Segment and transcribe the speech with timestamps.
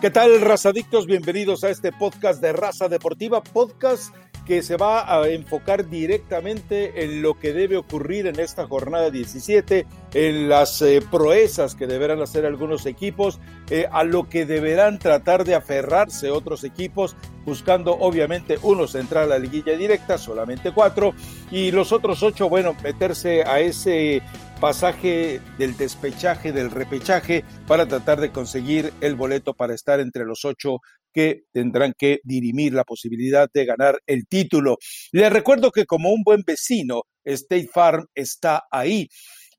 [0.00, 1.04] ¿Qué tal, razadictos?
[1.04, 4.14] Bienvenidos a este podcast de Raza Deportiva, podcast
[4.46, 9.86] que se va a enfocar directamente en lo que debe ocurrir en esta jornada 17,
[10.14, 15.44] en las eh, proezas que deberán hacer algunos equipos, eh, a lo que deberán tratar
[15.44, 21.12] de aferrarse otros equipos, buscando obviamente uno entrar a la liguilla directa, solamente cuatro,
[21.50, 24.22] y los otros ocho, bueno, meterse a ese
[24.60, 30.44] pasaje del despechaje, del repechaje, para tratar de conseguir el boleto para estar entre los
[30.44, 30.78] ocho
[31.12, 34.76] que tendrán que dirimir la posibilidad de ganar el título.
[35.12, 39.08] Les recuerdo que como un buen vecino, State Farm está ahí.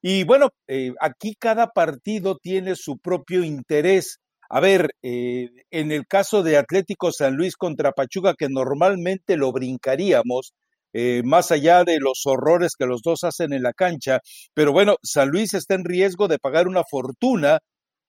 [0.03, 4.19] Y bueno, eh, aquí cada partido tiene su propio interés.
[4.49, 9.51] A ver, eh, en el caso de Atlético San Luis contra Pachuca, que normalmente lo
[9.51, 10.53] brincaríamos,
[10.93, 14.19] eh, más allá de los horrores que los dos hacen en la cancha.
[14.53, 17.59] Pero bueno, San Luis está en riesgo de pagar una fortuna.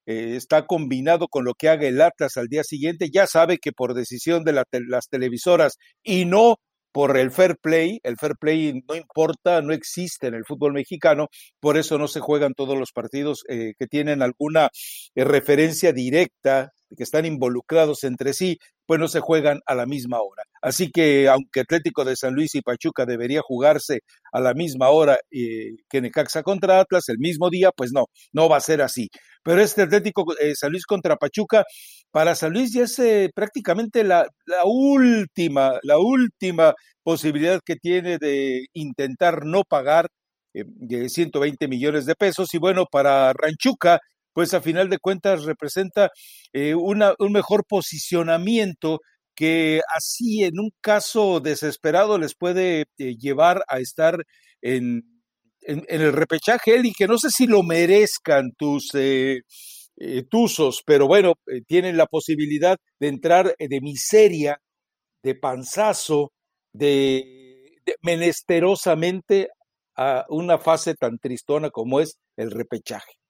[0.07, 3.11] Eh, está combinado con lo que haga el Atlas al día siguiente.
[3.13, 6.57] Ya sabe que por decisión de las televisoras y no
[6.93, 11.29] por el fair play, el fair play no importa, no existe en el fútbol mexicano,
[11.59, 14.69] por eso no se juegan todos los partidos eh, que tienen alguna
[15.15, 20.43] referencia directa, que están involucrados entre sí, pues no se juegan a la misma hora.
[20.61, 24.01] Así que aunque Atlético de San Luis y Pachuca debería jugarse
[24.33, 28.49] a la misma hora eh, que Necaxa contra Atlas el mismo día, pues no, no
[28.49, 29.09] va a ser así.
[29.43, 31.65] Pero este Atlético de eh, San Luis contra Pachuca,
[32.11, 38.19] para San Luis ya es eh, prácticamente la, la última, la última posibilidad que tiene
[38.19, 40.09] de intentar no pagar
[40.55, 42.53] de 120 millones de pesos.
[42.55, 44.01] Y bueno, para Ranchuca,
[44.33, 46.11] pues a final de cuentas representa
[46.55, 49.01] una, un mejor posicionamiento
[49.35, 54.25] que así en un caso desesperado les puede eh, llevar a estar
[54.61, 55.03] en,
[55.63, 59.41] en, el repechaje, y que no sé si lo merezcan tus eh,
[59.97, 64.59] eh tuzos, pero bueno, eh, tienen la posibilidad de entrar de miseria,
[65.23, 66.33] de panzazo,
[66.73, 69.49] de, de menesterosamente
[69.97, 73.22] a una fase tan tristona como es el repechaje.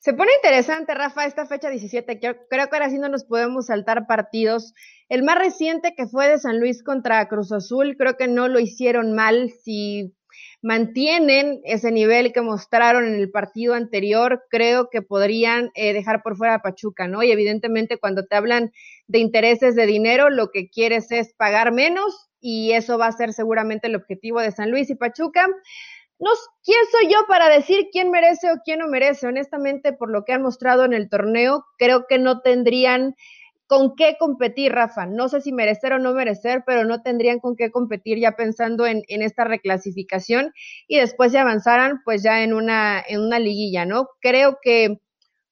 [0.00, 2.20] Se pone interesante, Rafa, esta fecha 17.
[2.20, 4.72] Creo, que ahora sí no nos podemos saltar partidos.
[5.08, 8.60] El más reciente que fue de San Luis contra Cruz Azul, creo que no lo
[8.60, 9.50] hicieron mal.
[9.64, 10.14] Si
[10.62, 16.36] mantienen ese nivel que mostraron en el partido anterior, creo que podrían eh, dejar por
[16.36, 17.24] fuera a Pachuca, ¿no?
[17.24, 18.72] Y evidentemente cuando te hablan
[19.08, 23.32] de intereses de dinero, lo que quieres es pagar menos y eso va a ser
[23.32, 25.48] seguramente el objetivo de San Luis y Pachuca
[26.18, 26.30] no,
[26.64, 29.26] ¿quién soy yo para decir quién merece o quién no merece?
[29.26, 33.14] Honestamente, por lo que han mostrado en el torneo, creo que no tendrían
[33.68, 35.06] con qué competir, Rafa.
[35.06, 38.86] No sé si merecer o no merecer, pero no tendrían con qué competir ya pensando
[38.86, 40.52] en, en esta reclasificación
[40.88, 44.08] y después se avanzaran pues ya en una, en una liguilla, ¿no?
[44.20, 45.00] Creo que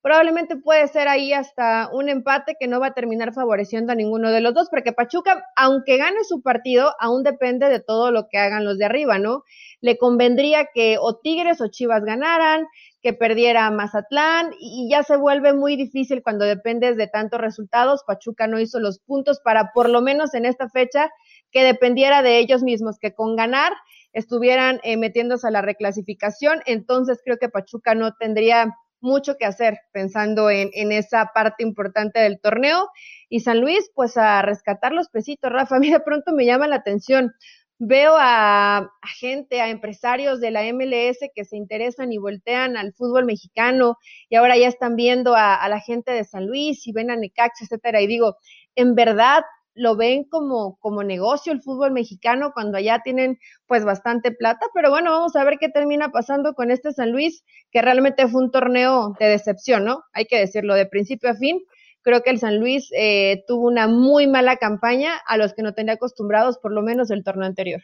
[0.07, 4.31] probablemente puede ser ahí hasta un empate que no va a terminar favoreciendo a ninguno
[4.31, 8.39] de los dos, porque Pachuca, aunque gane su partido, aún depende de todo lo que
[8.39, 9.43] hagan los de arriba, ¿no?
[9.81, 12.67] le convendría que o Tigres o Chivas ganaran,
[13.03, 18.03] que perdiera Mazatlán y ya se vuelve muy difícil cuando dependes de tantos resultados.
[18.07, 21.11] Pachuca no hizo los puntos para por lo menos en esta fecha
[21.53, 23.73] que dependiera de ellos mismos, que con ganar
[24.13, 26.63] estuvieran eh, metiéndose a la reclasificación.
[26.67, 28.75] Entonces creo que Pachuca no tendría
[29.07, 32.89] mucho que hacer pensando en, en esa parte importante del torneo.
[33.29, 36.69] Y San Luis, pues a rescatar los pesitos, Rafa, a mí de pronto me llama
[36.69, 37.33] la atención
[37.79, 38.91] veo a,
[39.21, 44.37] gente, a empresarios de la MLS que se interesan y voltean al fútbol mexicano y
[44.37, 48.01] ahora ya están viendo a, la gente de San Luis y ven a Necaxa, etcétera,
[48.01, 48.37] y digo,
[48.75, 49.43] en verdad
[49.77, 54.91] lo ven como, como negocio el fútbol mexicano cuando allá tienen pues bastante plata, pero
[54.91, 58.51] bueno, vamos a ver qué termina pasando con este San Luis, que realmente fue un
[58.51, 60.03] torneo de decepción, ¿no?
[60.13, 61.61] Hay que decirlo de principio a fin,
[62.07, 65.75] Creo que el San Luis eh, tuvo una muy mala campaña a los que no
[65.75, 67.83] tenía acostumbrados, por lo menos el torneo anterior.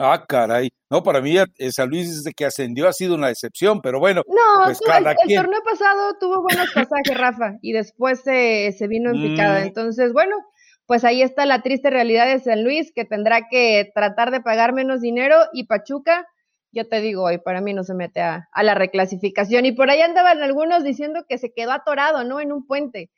[0.00, 0.70] Ah, caray.
[0.90, 1.36] No, para mí
[1.70, 4.22] San Luis desde que ascendió ha sido una decepción, pero bueno.
[4.26, 9.22] No, pues el, torneo pasado tuvo buenos pasajes, Rafa, y después se, se vino en
[9.22, 9.60] picada.
[9.60, 9.62] Mm.
[9.62, 10.34] Entonces, bueno,
[10.90, 14.72] pues ahí está la triste realidad de San Luis, que tendrá que tratar de pagar
[14.72, 16.26] menos dinero, y Pachuca,
[16.72, 19.66] yo te digo hoy, para mí no se mete a, la reclasificación.
[19.66, 22.40] Y por ahí andaban algunos diciendo que se quedó atorado, ¿no?
[22.40, 23.08] En un puente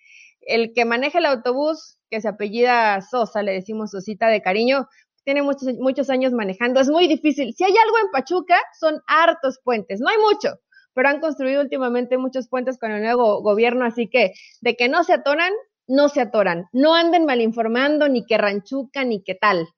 [0.42, 4.86] el que maneja el autobús, que se apellida Sosa, le decimos Sosita de cariño,
[5.24, 6.78] tiene muchos, muchos años manejando.
[6.78, 7.54] Es muy difícil.
[7.54, 9.98] Si hay algo en Pachuca, son hartos puentes.
[9.98, 10.58] No hay mucho,
[10.92, 15.04] pero han construido últimamente muchos puentes con el nuevo gobierno, así que de que no
[15.04, 15.54] se atoran,
[15.87, 16.67] no se atoran.
[16.73, 19.69] No anden malinformando ni que ranchuca ni que tal.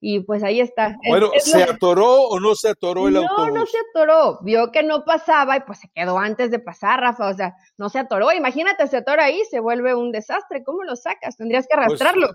[0.00, 0.96] y pues ahí está.
[1.08, 3.48] Bueno, ¿se atoró o no se atoró el autobús?
[3.48, 4.38] No, no se atoró.
[4.42, 7.28] Vio que no pasaba y pues se quedó antes de pasar, Rafa.
[7.28, 8.32] O sea, no se atoró.
[8.32, 10.62] Imagínate, se atora ahí, se vuelve un desastre.
[10.62, 11.36] ¿Cómo lo sacas?
[11.36, 12.30] Tendrías que pues, arrastrarlo.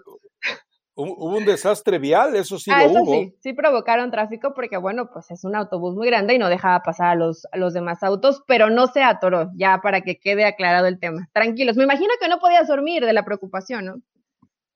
[0.96, 5.10] Hubo un desastre vial, eso sí ah, lo eso Sí, sí provocaron tráfico porque, bueno,
[5.12, 8.04] pues es un autobús muy grande y no dejaba pasar a los, a los demás
[8.04, 11.28] autos, pero no se atoró, ya para que quede aclarado el tema.
[11.34, 13.96] Tranquilos, me imagino que no podías dormir de la preocupación, ¿no?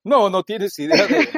[0.04, 1.28] No, no tienes idea de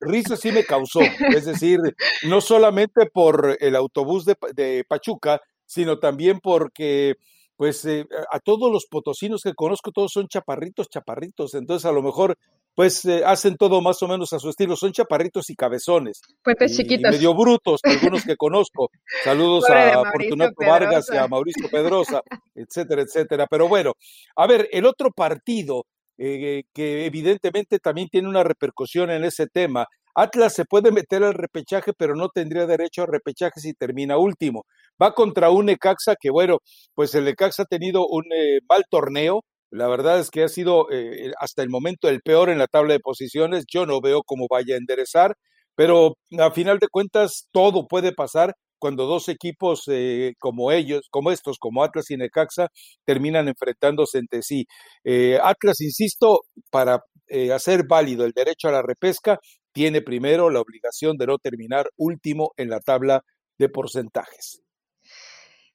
[0.00, 1.00] risa sí me causó.
[1.34, 1.78] Es decir,
[2.24, 7.14] no solamente por el autobús de, Pachuca, sino también porque
[7.56, 11.54] pues eh, a todos los potosinos que conozco, todos son chaparritos, chaparritos.
[11.54, 12.36] Entonces, a lo mejor,
[12.76, 14.76] pues eh, hacen todo más o menos a su estilo.
[14.76, 16.20] Son chaparritos y cabezones.
[16.44, 17.10] Pues chiquitos.
[17.10, 18.90] medio brutos, algunos que conozco.
[19.24, 22.20] Saludos a Fortunato Vargas y a Mauricio Pedrosa,
[22.54, 23.46] etcétera, etcétera.
[23.50, 23.94] Pero bueno,
[24.36, 25.86] a ver, el otro partido
[26.18, 29.86] eh, que evidentemente también tiene una repercusión en ese tema.
[30.14, 34.64] Atlas se puede meter al repechaje, pero no tendría derecho a repechaje si termina último.
[35.02, 36.58] Va contra un Necaxa que, bueno,
[36.94, 39.44] pues el Necaxa ha tenido un eh, mal torneo.
[39.76, 42.94] La verdad es que ha sido eh, hasta el momento el peor en la tabla
[42.94, 43.64] de posiciones.
[43.70, 45.34] Yo no veo cómo vaya a enderezar,
[45.74, 51.30] pero a final de cuentas todo puede pasar cuando dos equipos eh, como ellos, como
[51.30, 52.68] estos, como Atlas y Necaxa,
[53.04, 54.66] terminan enfrentándose entre sí.
[55.04, 56.40] Eh, Atlas, insisto,
[56.70, 59.38] para eh, hacer válido el derecho a la repesca,
[59.72, 63.22] tiene primero la obligación de no terminar último en la tabla
[63.58, 64.65] de porcentajes.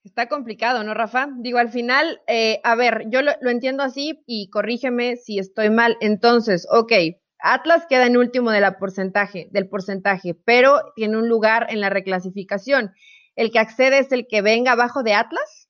[0.04, 1.28] Está complicado, ¿no, Rafa?
[1.38, 2.22] Digo, al final,
[2.64, 5.96] a ver, yo lo, entiendo así y corrígeme si estoy mal.
[6.02, 6.92] Entonces, ok,
[7.38, 11.90] Atlas queda en último de la porcentaje, del porcentaje, pero tiene un lugar en la
[11.90, 12.92] reclasificación.
[13.36, 15.61] ¿El que accede es el que venga abajo de Atlas?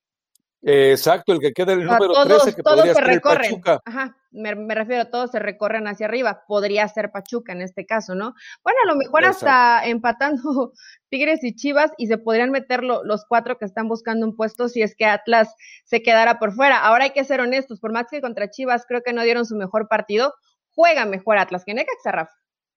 [0.62, 3.80] Exacto, el que queda el número 13, que podría ser Pachuca.
[3.86, 6.44] Ajá, me, refiero, todos se recorren hacia arriba.
[6.48, 8.34] Podría ser Pachuca en este caso, ¿no?
[8.64, 10.74] Bueno, a lo mejor hasta empatando
[11.10, 14.82] Tigres y Chivas y se podrían meter los cuatro que están buscando un puesto si
[14.82, 15.54] es que Atlas
[15.84, 16.80] se quedara por fuera.
[16.80, 19.56] Ahora hay que ser honestos, por más que contra Chivas creo que no dieron su
[19.56, 20.34] mejor partido,
[20.70, 22.34] juega mejor Atlas que Necaxa, Rafa.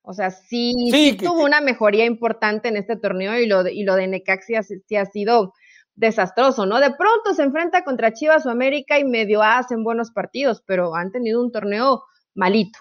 [0.07, 3.95] O sea, sí, tuvo una mejoría importante en este torneo y lo de, y lo
[3.95, 5.55] de Necaxa sí ha sido
[5.95, 6.81] desastroso, ¿no?
[6.81, 11.13] De pronto se enfrenta contra Chivas o América y medio hacen buenos partidos, pero han
[11.13, 12.05] tenido un torneo
[12.35, 12.79] malito.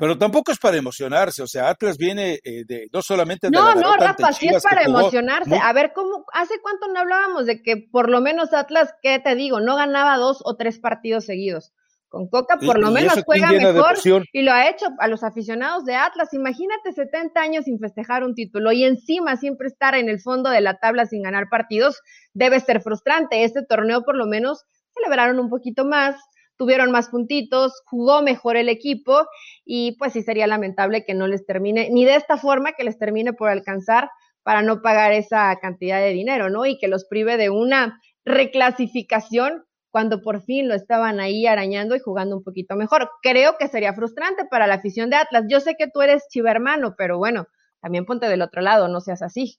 [0.00, 3.74] Pero tampoco es para emocionarse, o sea, Atlas viene eh, de no solamente de No,
[3.74, 5.58] no, Rafa, sí es para emocionarse.
[5.58, 9.34] A ver, ¿cómo, hace cuánto no hablábamos de que por lo menos Atlas, ¿qué te
[9.34, 9.60] digo?
[9.60, 11.74] No ganaba dos o tres partidos seguidos.
[12.10, 13.94] Con Coca por lo menos juega mejor
[14.32, 16.34] y lo ha hecho a los aficionados de Atlas.
[16.34, 20.60] Imagínate 70 años sin festejar un título y encima siempre estar en el fondo de
[20.60, 22.00] la tabla sin ganar partidos
[22.34, 23.44] debe ser frustrante.
[23.44, 26.16] Este torneo por lo menos celebraron un poquito más,
[26.56, 29.24] tuvieron más puntitos, jugó mejor el equipo
[29.64, 32.98] y pues sí sería lamentable que no les termine, ni de esta forma que les
[32.98, 34.10] termine por alcanzar
[34.42, 36.66] para no pagar esa cantidad de dinero, ¿no?
[36.66, 42.00] Y que los prive de una reclasificación cuando por fin lo estaban ahí arañando y
[42.00, 43.08] jugando un poquito mejor.
[43.22, 45.44] Creo que sería frustrante para la afición de Atlas.
[45.48, 47.46] Yo sé que tú eres chivermano, pero bueno,
[47.80, 49.58] también ponte del otro lado, no seas así.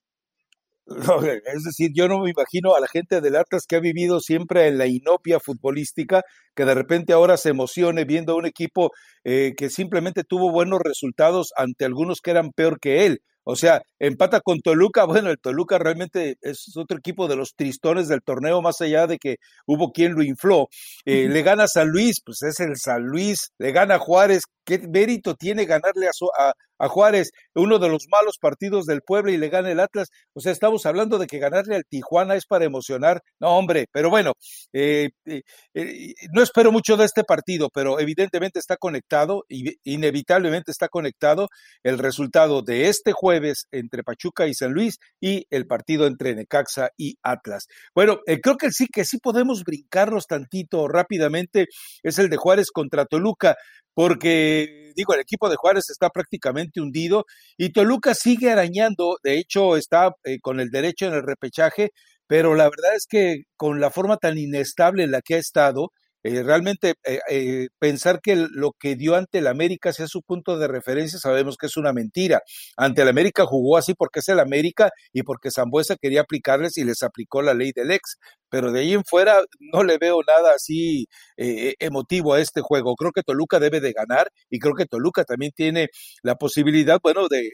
[0.87, 4.67] es decir, yo no me imagino a la gente del Atlas que ha vivido siempre
[4.67, 6.23] en la inopia futbolística,
[6.55, 8.91] que de repente ahora se emocione viendo a un equipo
[9.23, 13.21] eh, que simplemente tuvo buenos resultados ante algunos que eran peor que él.
[13.43, 15.05] O sea, empata con Toluca.
[15.05, 19.17] Bueno, el Toluca realmente es otro equipo de los tristones del torneo, más allá de
[19.17, 20.67] que hubo quien lo infló.
[21.05, 23.51] Eh, le gana San Luis, pues es el San Luis.
[23.57, 24.43] Le gana Juárez.
[24.71, 29.37] ¿Qué mérito tiene ganarle a, a Juárez, uno de los malos partidos del pueblo y
[29.37, 30.09] le gana el Atlas.
[30.33, 33.21] O sea, estamos hablando de que ganarle al Tijuana es para emocionar.
[33.39, 34.33] No, hombre, pero bueno,
[34.73, 35.41] eh, eh,
[35.73, 41.49] eh, no espero mucho de este partido, pero evidentemente está conectado, y inevitablemente está conectado
[41.83, 46.89] el resultado de este jueves entre Pachuca y San Luis y el partido entre Necaxa
[46.97, 47.67] y Atlas.
[47.93, 51.67] Bueno, creo que sí que sí podemos brincarnos tantito rápidamente,
[52.01, 53.55] es el de Juárez contra Toluca
[53.93, 57.25] porque digo, el equipo de Juárez está prácticamente hundido
[57.57, 61.91] y Toluca sigue arañando, de hecho está eh, con el derecho en el repechaje,
[62.27, 65.91] pero la verdad es que con la forma tan inestable en la que ha estado,
[66.23, 70.57] eh, realmente eh, eh, pensar que lo que dio ante el América sea su punto
[70.57, 72.41] de referencia, sabemos que es una mentira.
[72.77, 76.83] Ante el América jugó así porque es el América y porque Zambuesa quería aplicarles y
[76.83, 78.17] les aplicó la ley del ex.
[78.49, 79.41] Pero de ahí en fuera
[79.73, 81.05] no le veo nada así
[81.37, 82.95] emotivo a este juego.
[82.95, 85.87] Creo que Toluca debe de ganar y creo que Toluca también tiene
[86.21, 87.49] la posibilidad, bueno, de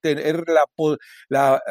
[0.00, 0.64] tener la,
[1.28, 1.62] la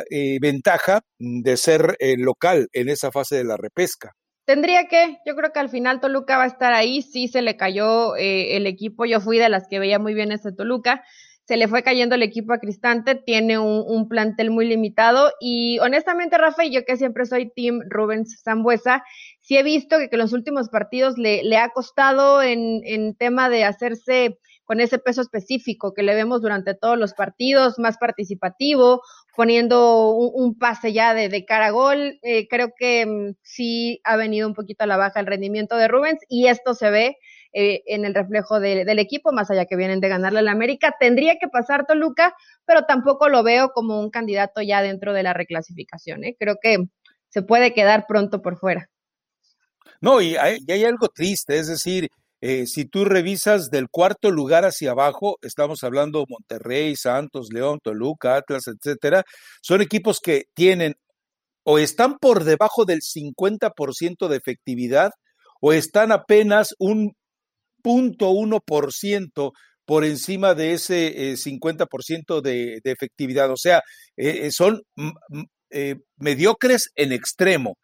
[0.42, 4.12] ventaja de ser local en esa fase de la repesca.
[4.52, 7.56] Tendría que, yo creo que al final Toluca va a estar ahí, sí se le
[7.56, 11.06] cayó eh, el equipo, yo fui de las que veía muy bien ese Toluca,
[11.46, 16.38] se le fue cayendo el equipo a Cristante, tiene un, plantel muy limitado y honestamente,
[16.38, 19.06] Rafa, y yo que siempre soy Team Rubens Zambuesa,
[19.40, 24.38] sí he visto que, en los últimos partidos le, ha costado en tema de hacerse
[24.72, 29.02] con ese peso específico que le vemos durante todos los partidos, más participativo,
[29.36, 32.20] poniendo un, pase ya de, cara a gol.
[32.22, 35.88] Eh, creo que mm, sí ha venido un poquito a la baja el rendimiento de
[35.88, 37.18] Rubens y esto se ve
[37.54, 40.96] eh, en el reflejo del equipo, más allá que vienen de ganarle al América.
[41.00, 42.36] Tendría que pasar Toluca,
[42.66, 46.24] pero tampoco lo veo como un candidato ya dentro de la reclasificación.
[46.24, 46.36] ¿eh?
[46.40, 46.86] Creo que
[47.30, 48.90] se puede quedar pronto por fuera.
[50.00, 52.10] No, y y hay algo triste, es decir,
[52.42, 58.36] eh, si tú revisas del cuarto lugar hacia abajo, estamos hablando Monterrey, Santos, León, Toluca,
[58.36, 59.24] Atlas, etcétera,
[59.62, 60.96] son equipos que tienen
[61.64, 65.12] o están por debajo del 50% de efectividad
[65.62, 67.14] o están apenas un
[67.84, 69.54] punto uno por ciento
[69.86, 73.52] por encima de ese 50% eh, de, de, efectividad.
[73.52, 73.82] O sea,
[74.18, 74.82] eh, son
[76.18, 77.78] mediocres en extremo.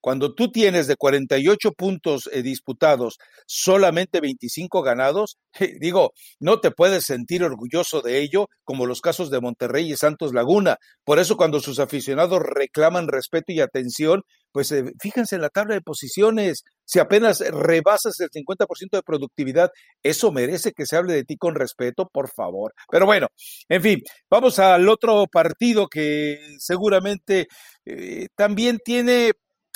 [0.00, 5.38] Cuando tú tienes de 48 puntos eh, disputados solamente 25 ganados,
[5.80, 10.32] digo, no te puedes sentir orgulloso de ello como los casos de Monterrey y Santos
[10.32, 10.76] Laguna.
[11.04, 15.74] Por eso cuando sus aficionados reclaman respeto y atención, pues eh, fíjense en la tabla
[15.74, 16.64] de posiciones.
[16.84, 19.70] Si apenas rebasas el 50% de productividad,
[20.02, 22.72] eso merece que se hable de ti con respeto, por favor.
[22.90, 23.28] Pero bueno,
[23.68, 27.46] en fin, vamos al otro partido que seguramente
[27.84, 29.32] eh, también tiene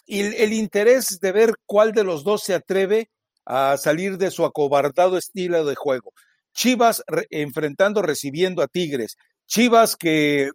[0.07, 3.11] y el interés de ver cuál de los dos se atreve
[3.45, 6.13] a salir de su acobardado estilo de juego.
[6.55, 9.17] Chivas enfrentando, recibiendo a Tigres.
[9.47, 10.51] Chivas que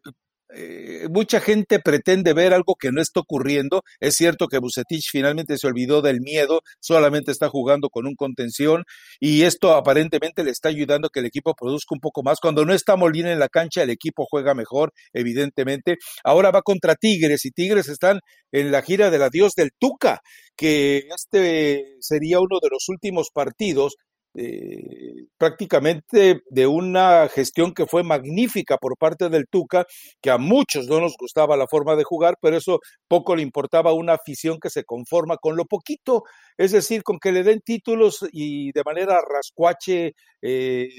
[0.55, 3.83] eh, mucha gente pretende ver algo que no está ocurriendo.
[3.99, 8.83] Es cierto que Bucetich finalmente se olvidó del miedo, solamente está jugando con un contención
[9.19, 12.39] y esto aparentemente le está ayudando a que el equipo produzca un poco más.
[12.39, 15.97] Cuando no está Molina en la cancha, el equipo juega mejor, evidentemente.
[16.23, 18.19] Ahora va contra Tigres y Tigres están
[18.51, 20.21] en la gira del adiós del Tuca,
[20.55, 23.95] que este sería uno de los últimos partidos
[24.35, 29.85] eh, prácticamente de una gestión que fue magnífica por parte del Tuca,
[30.21, 33.91] que a muchos no nos gustaba la forma de jugar, pero eso poco le importaba
[33.91, 36.23] a una afición que se conforma con lo poquito,
[36.57, 40.89] es decir, con que le den títulos y de manera rascuache, eh,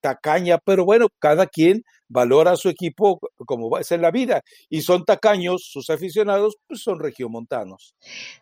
[0.00, 4.82] tacaña, pero bueno, cada quien valora a su equipo como a ser la vida, y
[4.82, 7.94] son tacaños, sus aficionados, pues son regiomontanos.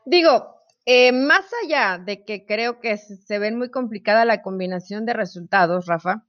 [0.04, 5.14] Digo, eh, más allá de que creo que se ven muy complicada la combinación de
[5.14, 6.25] resultados, Rafa,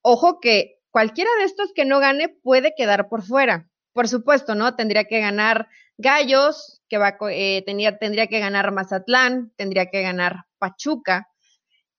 [0.00, 3.68] ojo que cualquiera de estos que no gane puede quedar por fuera.
[3.92, 4.74] Por supuesto, ¿no?
[4.74, 5.68] Tendría que ganar
[5.98, 11.28] Gallos, que va, eh, tendría que ganar Mazatlán, tendría que ganar Pachuca,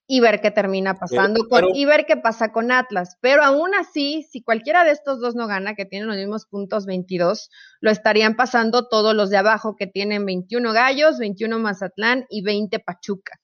[0.06, 3.18] y ver qué termina pasando con, y ver qué pasa con Atlas.
[3.22, 6.86] Pero aún así, si cualquiera de estos dos no gana, que tienen los mismos puntos
[6.86, 12.44] 22, lo estarían pasando todos los de abajo que tienen 21 Gallos, 21 Mazatlán y
[12.44, 13.40] 20 Pachuca.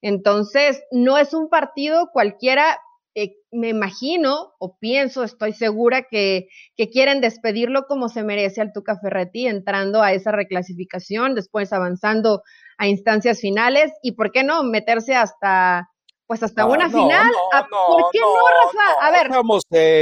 [0.00, 2.80] Entonces, no es un partido cualquiera,
[3.14, 8.72] eh, me imagino o pienso, estoy segura que, que quieren despedirlo como se merece al
[8.72, 12.42] Tuca Ferretti, entrando a esa reclasificación, después avanzando
[12.78, 15.91] a instancias finales y, ¿por qué no?, meterse hasta
[16.32, 17.30] pues hasta una final.
[17.52, 19.06] Ah, ¿Por qué no, Rafa?
[19.06, 19.28] a ver,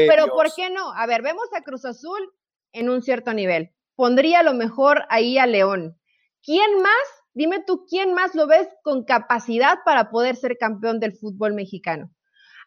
[0.07, 0.93] pero ¿por qué no?
[0.93, 2.33] A ver, vemos a Cruz Azul
[2.73, 3.73] en un cierto nivel.
[3.97, 5.99] Pondría lo mejor ahí a León.
[6.41, 6.93] ¿Quién más?
[7.35, 12.13] Dime tú, ¿quién más lo ves con capacidad para poder ser campeón del fútbol mexicano?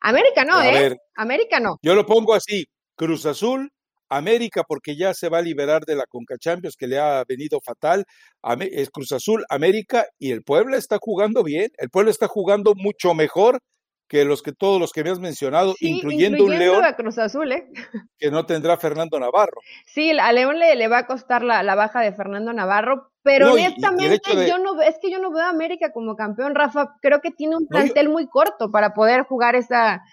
[0.01, 0.97] América no, ¿eh?
[1.15, 1.77] América no.
[1.81, 2.65] Yo lo pongo así,
[2.97, 3.71] Cruz Azul,
[4.17, 7.59] América porque ya se va a liberar de la Conca Champions que le ha venido
[7.61, 8.05] fatal,
[8.59, 13.13] es Cruz Azul, América y el Puebla está jugando bien, el Puebla está jugando mucho
[13.13, 13.59] mejor
[14.13, 17.51] que los que todos los que me has mencionado, incluyendo, un León a Cruz Azul,
[17.51, 17.67] ¿eh?
[18.19, 19.59] que no tendrá Fernando Navarro.
[19.87, 24.47] Sí, a León le, le va a costar la, baja de Fernando Navarro, pero honestamente
[24.47, 27.55] yo no es que yo no veo a América como campeón, Rafa, creo que tiene
[27.55, 30.03] un plantel muy corto para poder jugar esa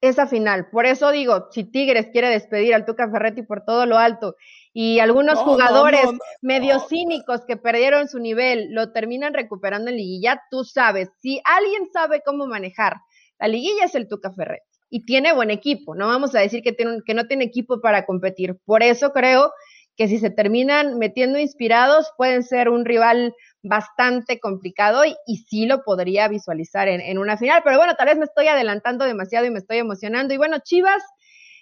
[0.00, 0.70] esa final.
[0.70, 4.36] Por eso digo, si Tigres quiere despedir al Tuca Ferretti por todo lo alto
[4.72, 6.06] y algunos jugadores
[6.40, 11.90] medio cínicos que perdieron su nivel lo terminan recuperando en liguilla, tú sabes, si alguien
[11.92, 12.96] sabe cómo manejar
[13.38, 16.72] la liguilla es el Tuca Ferretti y tiene buen equipo, no vamos a decir que,
[16.72, 18.56] tiene, que no tiene equipo para competir.
[18.64, 19.52] Por eso creo
[19.96, 23.34] que si se terminan metiendo inspirados pueden ser un rival
[23.68, 27.62] bastante complicado y, sí lo podría visualizar en, una final.
[27.64, 30.34] Pero bueno, tal vez me estoy adelantando demasiado y me estoy emocionando.
[30.34, 31.02] Y bueno, Chivas,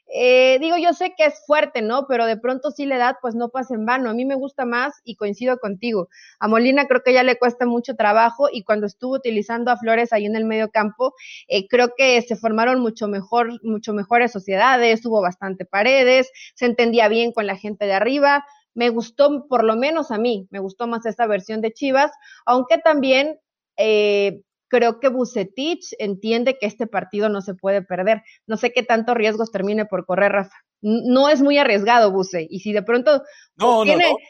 [0.08, 2.06] eh, digo, yo sé que es fuerte, ¿no?
[2.06, 4.08] Pero de pronto sí la edad, pues no pasa en vano.
[4.08, 6.08] A mí me gusta más y coincido contigo.
[6.38, 10.12] A Molina creo que ya le cuesta mucho trabajo y cuando estuvo utilizando a Flores
[10.12, 11.14] ahí en el medio campo,
[11.48, 17.08] eh, creo que se formaron mucho mejor, mucho mejores sociedades, hubo bastante paredes, se entendía
[17.08, 18.44] bien con la gente de arriba.
[18.76, 22.12] Me gustó, por lo menos a mí, me gustó más esta versión de Chivas,
[22.44, 23.40] aunque también
[23.78, 28.22] eh, creo que Bucetich entiende que este partido no se puede perder.
[28.46, 30.56] No sé qué tanto riesgos termine por correr, Rafa.
[30.82, 32.46] No es muy arriesgado, Buce.
[32.50, 33.22] Y si de pronto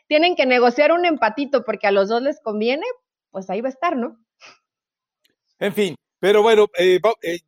[0.07, 2.87] tienen que negociar un empatito porque a los dos les conviene,
[3.31, 4.19] pues ahí va a estar, ¿no?
[5.59, 7.41] En fin, pero bueno, eh, eh,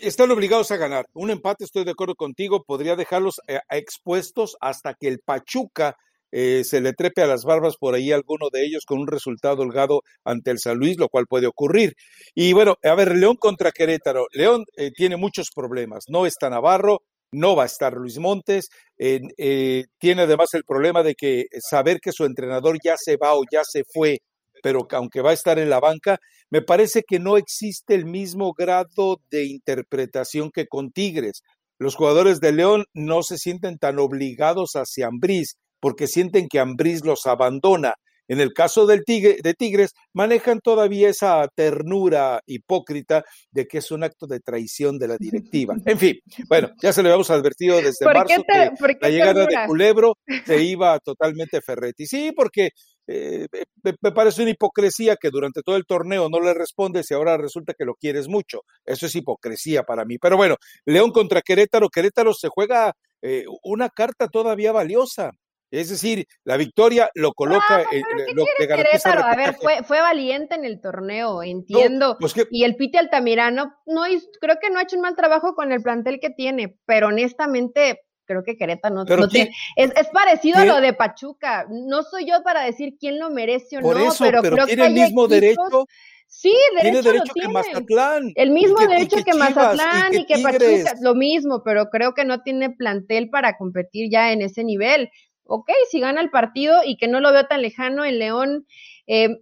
[0.00, 1.06] están obligados a ganar.
[1.14, 5.96] Un empate, estoy de acuerdo contigo, podría dejarlos eh, expuestos hasta que el Pachuca
[6.36, 9.62] eh, se le trepe a las barbas por ahí alguno de ellos con un resultado
[9.62, 11.94] holgado ante el San Luis, lo cual puede ocurrir.
[12.34, 14.26] Y bueno, a ver, León contra Querétaro.
[14.32, 16.06] León eh, tiene muchos problemas.
[16.08, 18.68] No está Navarro, no va a estar Luis Montes.
[18.98, 23.42] Eh, tiene además el problema de que saber que su entrenador ya se va o
[23.48, 24.18] ya se fue,
[24.64, 26.18] pero aunque va a estar en la banca,
[26.48, 31.42] me parece que no existe el mismo grado de interpretación que con Tigres.
[31.78, 37.04] Los jugadores de León no se sienten tan obligados hacia Ambriz porque sienten que Ambriz
[37.04, 37.92] los abandona.
[38.26, 43.90] En el caso del tigre, de Tigres, manejan todavía esa ternura hipócrita de que es
[43.90, 45.74] un acto de traición de la directiva.
[45.84, 46.16] En fin,
[46.48, 50.14] bueno, ya se le habíamos advertido desde marzo que la llegada de Culebro
[50.46, 52.06] se iba totalmente Ferretti.
[52.06, 52.70] Sí, porque
[53.06, 53.46] eh,
[53.82, 57.74] me, parece una hipocresía que durante todo el torneo no le respondes y ahora resulta
[57.74, 58.62] que lo quieres mucho.
[58.84, 60.18] Eso es hipocresía para mí.
[60.18, 61.88] Pero bueno, León contra Querétaro.
[61.88, 65.32] Querétaro se juega eh, una carta todavía valiosa.
[65.70, 68.04] Es decir, la victoria lo coloca, en
[68.36, 72.16] lo que garantiza A ver, fue, fue valiente en el torneo, entiendo.
[72.20, 74.02] Pues y el Piti Altamirano, no,
[74.40, 78.03] creo que no ha hecho un mal trabajo con el plantel que tiene, pero honestamente
[78.24, 79.50] creo que Querétaro no, tiene.
[79.76, 81.66] Es, parecido a lo de Pachuca.
[81.70, 85.28] No soy yo para decir quién lo merece o no, pero, creo tiene el mismo
[85.28, 85.86] derecho.
[86.26, 88.32] Sí, derecho tiene derecho que Mazatlán.
[88.34, 92.70] El mismo derecho que, Mazatlán y que, Pachuca, lo mismo, pero creo que no tiene
[92.70, 95.10] plantel para competir ya en ese nivel
[95.46, 98.66] ok, si gana el partido y que no lo veo tan lejano en León.
[99.06, 99.40] Eh,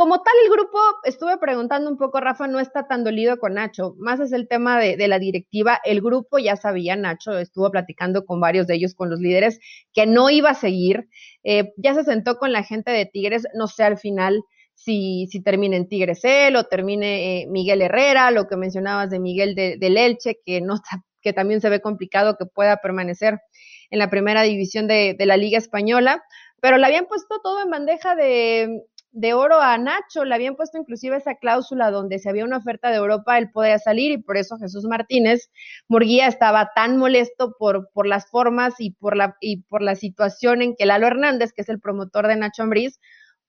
[0.00, 3.96] como tal, el grupo, estuve preguntando un poco, Rafa, no está tan dolido con Nacho,
[3.98, 5.78] más es el tema de, la directiva.
[5.84, 9.60] El grupo ya sabía, Nacho estuvo platicando con varios de ellos, con los líderes,
[9.92, 11.10] que no iba a seguir.
[11.44, 14.42] Eh, ya se sentó con la gente de Tigres, no sé al final
[14.74, 19.18] si, si termine en Tigres él o termine eh, Miguel Herrera, lo que mencionabas de
[19.18, 20.80] Miguel de, del Elche, que, no,
[21.34, 23.38] también se ve complicado que pueda permanecer
[23.90, 26.22] en la primera división de, la Liga Española,
[26.62, 28.82] pero le habían puesto todo en bandeja de,
[29.34, 32.96] oro a Nacho, le habían puesto inclusive esa cláusula donde si había una oferta de
[32.96, 35.50] Europa él podía salir y por eso Jesús Martínez
[35.88, 40.62] Murguía estaba tan molesto por, por las formas y por la, y por la situación
[40.62, 43.00] en que Lalo Hernández, que es el promotor de Nacho Ambriz,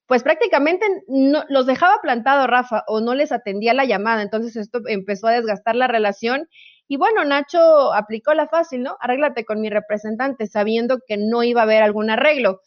[0.07, 4.81] pues prácticamente no, los dejaba plantado Rafa o no les atendía la llamada, entonces esto
[4.87, 6.47] empezó a desgastar la relación
[6.91, 8.97] y bueno, Nacho aplicó la fácil, ¿no?
[8.99, 12.59] Arréglate con mi representante, sabiendo que no iba a haber algún arreglo.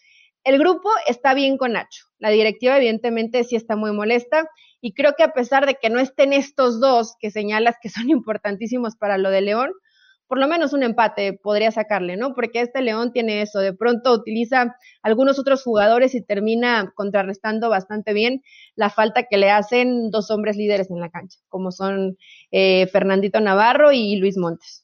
[0.44, 2.04] El grupo está bien con Nacho.
[2.18, 4.48] La directiva, evidentemente, sí está muy molesta.
[4.82, 8.08] Y creo que a pesar de que no estén estos dos que señalas que son
[8.10, 9.72] importantísimos para lo de León,
[10.26, 12.34] por lo menos un empate podría sacarle, ¿no?
[12.34, 18.12] Porque este León tiene eso, de pronto utiliza algunos otros jugadores y termina contrarrestando bastante
[18.12, 18.42] bien
[18.74, 22.16] la falta que le hacen dos hombres líderes en la cancha, como son
[22.50, 24.83] eh, Fernandito Navarro y Luis Montes.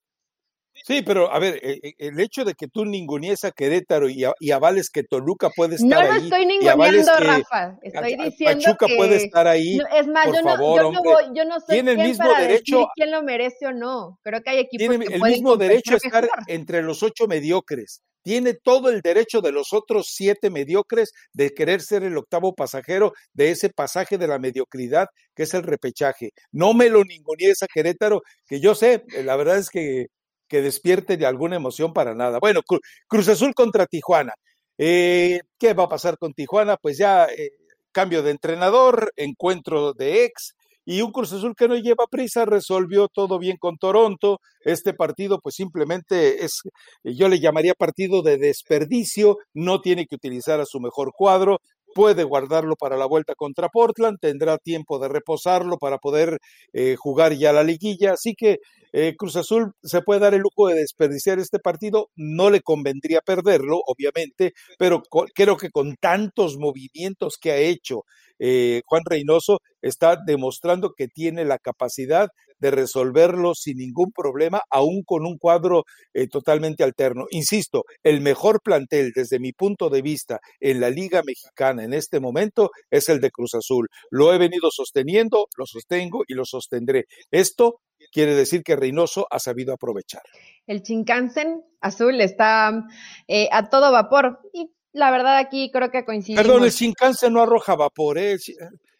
[0.85, 4.23] Sí, pero a ver, eh, eh, el hecho de que tú ningunees a Querétaro y,
[4.51, 6.09] avales que Toluca puede estar ahí.
[6.09, 7.77] No lo estoy ninguneando, Rafa.
[7.81, 9.79] Estoy diciendo Pachuca puede estar ahí.
[9.95, 12.77] es más, yo, no, yo, no voy, yo no soy tiene el mismo para derecho,
[12.77, 14.19] decir quién lo merece o no.
[14.23, 18.01] Creo que hay equipos tiene que el mismo derecho a estar entre los ocho mediocres
[18.23, 23.13] tiene todo el derecho de los otros siete mediocres de querer ser el octavo pasajero
[23.33, 26.31] de ese pasaje de la mediocridad que es el repechaje.
[26.51, 30.07] No me lo ningunees a Querétaro, que yo sé, la verdad es que,
[30.51, 32.37] que despierte de alguna emoción para nada.
[32.41, 32.59] Bueno,
[33.07, 34.33] Cruz Azul contra Tijuana.
[34.77, 36.75] Eh, ¿Qué va a pasar con Tijuana?
[36.75, 37.51] Pues ya eh,
[37.93, 43.07] cambio de entrenador, encuentro de ex, y un Cruz Azul que no lleva prisa resolvió
[43.07, 44.41] todo bien con Toronto.
[44.65, 46.63] Este partido pues simplemente es,
[47.01, 51.59] yo le llamaría partido de desperdicio, no tiene que utilizar a su mejor cuadro,
[51.93, 56.39] puede guardarlo para la vuelta contra Portland, tendrá tiempo de reposarlo para poder
[56.73, 58.59] eh, jugar ya la liguilla, así que
[58.93, 63.21] eh, Cruz Azul se puede dar el lujo de desperdiciar este partido, no le convendría
[63.21, 65.01] perderlo, obviamente, pero
[65.33, 68.03] creo que con tantos movimientos que ha hecho
[68.43, 72.29] eh, Juan Reynoso, está demostrando que tiene la capacidad
[72.61, 77.25] de resolverlo sin ningún problema, aún con un cuadro eh, totalmente alterno.
[77.31, 82.19] Insisto, el mejor plantel desde mi punto de vista en la Liga Mexicana en este
[82.19, 83.89] momento es el de Cruz Azul.
[84.09, 87.05] Lo he venido sosteniendo, lo sostengo y lo sostendré.
[87.31, 90.23] Esto quiere decir que Reynoso ha sabido aprovechar.
[90.67, 92.85] El Chincansen azul está
[93.27, 96.43] eh, a todo vapor y la verdad aquí creo que coincidimos.
[96.43, 98.37] Perdón, el Shinkansen no arroja vapor, ¿eh?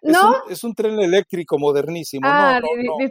[0.01, 0.47] ¿No?
[0.49, 2.27] Es un, tren eléctrico modernísimo.
[2.27, 2.59] Ah,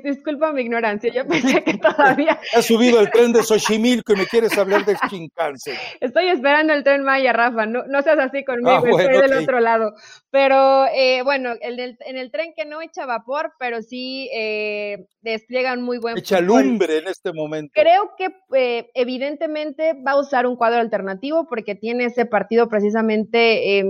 [0.03, 2.39] disculpa mi ignorancia, yo pensé que todavía.
[2.55, 5.77] Ha subido el tren de Xochimilco y me quieres hablar de Shinkansen.
[6.01, 9.61] Estoy esperando el tren Maya, Rafa, no, no seas así conmigo, ah, estoy del otro
[9.61, 9.95] lado.
[10.31, 15.73] Pero eh, bueno, el en el tren que no echa vapor, pero sí eh, despliega
[15.75, 16.19] un muy buen.
[16.19, 17.73] Echa lumbre en este momento.
[17.75, 23.81] Creo que eh, evidentemente va a usar un cuadro alternativo porque tiene ese partido precisamente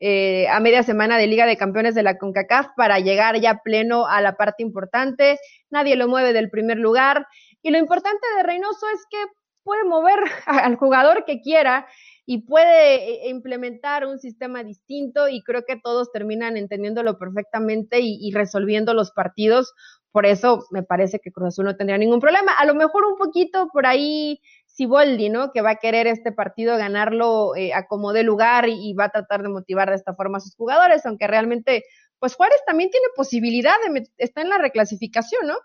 [0.00, 4.06] eh, a media semana de Liga de Campeones de la CONCACAF para llegar ya pleno
[4.06, 5.38] a la parte importante.
[5.70, 7.26] Nadie lo mueve del primer lugar.
[7.62, 9.18] Y lo importante de Reynoso es que
[9.64, 11.86] puede mover al jugador que quiera
[12.24, 18.18] y puede eh, implementar un sistema distinto y creo que todos terminan entendiéndolo perfectamente y,
[18.20, 19.74] y resolviendo los partidos.
[20.12, 22.52] Por eso me parece que Cruz Azul no tendría ningún problema.
[22.52, 24.40] A lo mejor un poquito por ahí
[24.78, 25.50] Siboldi, ¿no?
[25.50, 29.10] Que va a querer este partido ganarlo eh, a como de lugar y, va a
[29.10, 31.82] tratar de motivar de esta forma a sus jugadores, aunque realmente,
[32.20, 35.56] pues Juárez también tiene posibilidad de, está en la reclasificación, ¿no?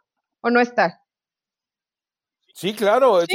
[0.42, 1.00] ¿O no está?
[2.56, 3.28] Sí, claro, eh,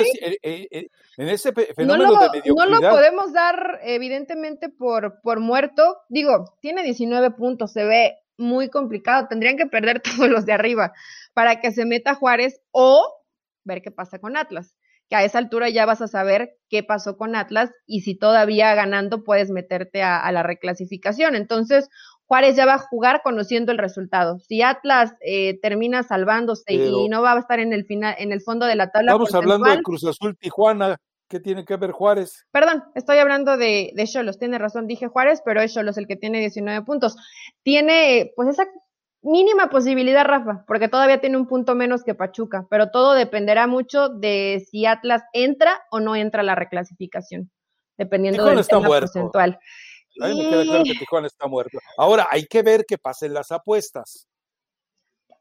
[0.43, 5.99] eh, en ese fenómeno no lo, de No lo podemos dar, evidentemente, por, por muerto.
[6.09, 9.29] Digo, tiene 19 puntos, se ve muy complicado.
[9.29, 10.93] Tendrían que perder todos los de arriba
[11.35, 13.15] para que se meta Juárez o
[13.63, 14.75] ver qué pasa con Atlas
[15.09, 18.75] que a esa altura ya vas a saber qué pasó con Atlas y si todavía
[18.75, 21.35] ganando puedes meterte a, la reclasificación.
[21.35, 21.89] Entonces,
[22.27, 24.39] Juárez ya va a jugar conociendo el resultado.
[24.41, 28.43] Si Atlas eh, termina salvándose y no va a estar en el final, en el
[28.43, 29.13] fondo de la tabla.
[29.13, 30.97] Estamos hablando de Cruz Azul Tijuana.
[31.29, 32.47] ¿Qué tiene que ver Juárez?
[32.51, 36.17] Perdón, estoy hablando de, de Cholos, tiene razón, dije Juárez, pero es Cholos el que
[36.17, 37.17] tiene 19 puntos.
[37.63, 38.67] Tiene pues esa
[39.29, 44.09] mínima posibilidad, Rafa, porque todavía tiene un punto menos que Pachuca, pero todo dependerá mucho
[44.09, 47.51] de si Atlas entra o no entra a la reclasificación,
[47.97, 49.59] dependiendo del tema porcentual.
[50.21, 51.79] A mí me queda claro que Tijuana está muerto.
[51.97, 54.27] Ahora, hay que ver qué pasen las apuestas.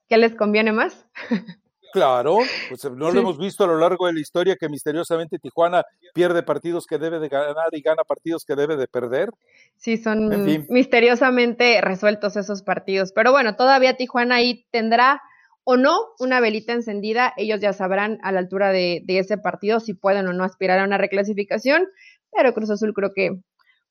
[0.08, 1.06] ¿Qué les conviene más?
[1.93, 5.84] Claro, pues no lo hemos visto a lo largo de la historia que misteriosamente Tijuana
[6.13, 9.30] pierde partidos que debe de ganar y gana partidos que debe de perder.
[9.78, 10.30] Sí, son
[10.69, 13.12] misteriosamente resueltos esos partidos.
[13.13, 15.21] Pero bueno, todavía Tijuana ahí tendrá
[15.63, 17.34] o no una velita encendida.
[17.38, 20.80] Ellos ya sabrán a la altura de, de ese partido si pueden o no aspirar
[20.80, 21.88] a una reclasificación.
[22.32, 23.39] Pero Cruz Azul creo que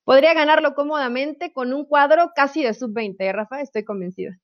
[0.04, 4.38] podría ganarlo cómodamente con un cuadro casi de sub-20, Rafa, estoy convencida.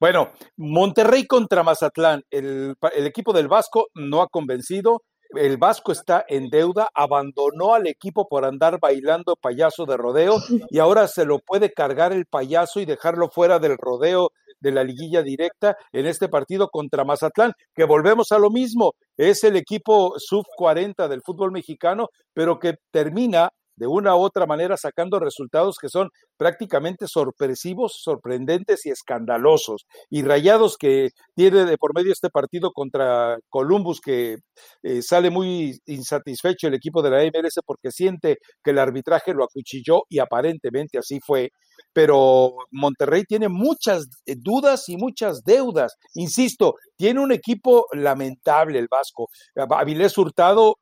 [0.00, 2.22] Bueno, Monterrey contra Mazatlán.
[2.30, 5.02] El, equipo del Vasco no ha convencido.
[5.34, 10.36] El Vasco está en deuda, abandonó al equipo por andar bailando payaso de rodeo
[10.70, 14.30] y ahora se lo puede cargar el payaso y dejarlo fuera del rodeo
[14.60, 19.42] de la liguilla directa en este partido contra Mazatlán, que volvemos a lo mismo, es
[19.44, 24.76] el equipo sub 40 del fútbol mexicano, pero que termina de una u otra manera
[24.76, 29.86] sacando resultados que son prácticamente sorpresivos, sorprendentes y escandalosos.
[30.10, 34.38] Y Rayados que tiene de por medio este partido contra Columbus que
[34.82, 39.44] eh, sale muy insatisfecho el equipo de la MLS porque siente que el arbitraje lo
[39.44, 41.50] acuchilló y aparentemente así fue.
[41.92, 45.96] Pero Monterrey tiene muchas eh, dudas y muchas deudas.
[46.14, 49.28] Insisto, tiene un equipo lamentable el Vasco.
[49.54, 50.76] Avilés Hurtado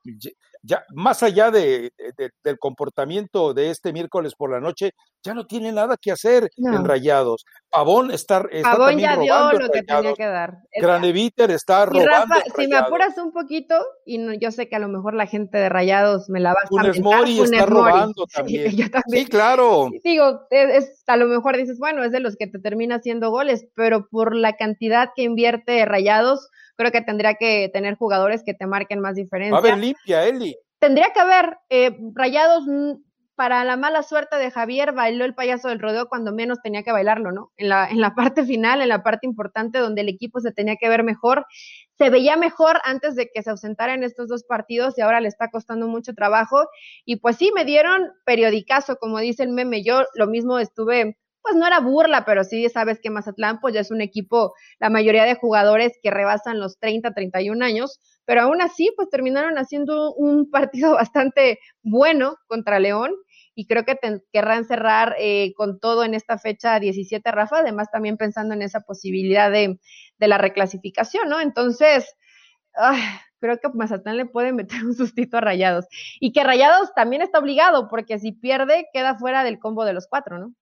[0.63, 1.91] ya más allá de,
[2.43, 4.91] del comportamiento de este miércoles por la noche,
[5.23, 7.45] ya no tiene nada que hacer en Rayados.
[7.69, 10.57] Pavón está, está Pavón ya dio lo que tenía que dar.
[10.75, 12.11] Graneviter está robando.
[12.11, 15.57] Rafa, si me apuras un poquito, y yo sé que a lo mejor la gente
[15.57, 18.71] de Rayados me la va a Funes Mori está robando también.
[19.07, 19.89] Sí, claro.
[20.03, 23.67] Digo, es, a lo mejor dices, bueno, es de los que te termina haciendo goles,
[23.75, 26.49] pero por la cantidad que invierte Rayados,
[26.81, 29.57] creo que tendría que tener jugadores que te marquen más diferencia.
[29.57, 30.57] A ver, limpia, Eli.
[30.79, 32.65] Tendría que haber, eh, Rayados
[33.35, 36.91] para la mala suerte de Javier, bailó el payaso del rodeo cuando menos tenía que
[36.91, 37.51] bailarlo, ¿no?
[37.57, 40.75] En la, en la parte final, en la parte importante donde el equipo se tenía
[40.75, 41.45] que ver mejor.
[41.97, 45.27] Se veía mejor antes de que se ausentara en estos dos partidos y ahora le
[45.27, 46.67] está costando mucho trabajo.
[47.05, 49.83] Y pues sí, me dieron periodicazo, como dice el meme.
[49.83, 53.81] Yo lo mismo estuve pues no era burla, pero sí sabes que Mazatlán pues ya
[53.81, 58.61] es un equipo, la mayoría de jugadores que rebasan los 30, 31 años, pero aún
[58.61, 63.11] así pues terminaron haciendo un partido bastante bueno contra León
[63.55, 63.97] y creo que
[64.31, 68.81] querrán cerrar eh, con todo en esta fecha 17, Rafa, además también pensando en esa
[68.81, 69.77] posibilidad de,
[70.17, 71.41] de la reclasificación, ¿no?
[71.41, 72.15] Entonces,
[73.39, 75.85] creo que Mazatlán le puede meter un sustito a Rayados
[76.19, 80.07] y que Rayados también está obligado porque si pierde queda fuera del combo de los
[80.07, 80.53] cuatro, ¿no?